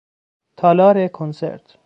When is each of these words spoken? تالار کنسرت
تالار 0.57 1.07
کنسرت 1.09 1.77